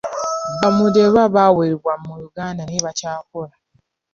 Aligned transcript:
Bamulerwa 0.61 1.23
baawerebwa 1.35 1.93
mu 2.05 2.13
Uganda 2.27 2.61
naye 2.63 2.79
bakyakola. 2.87 3.53